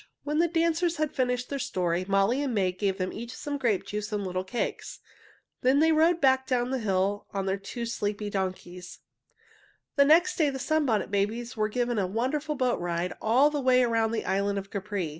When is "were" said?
11.55-11.69